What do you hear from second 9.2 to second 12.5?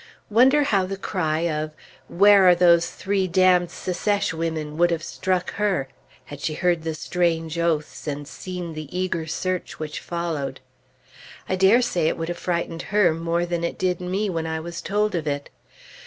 search which followed? I dare say it would have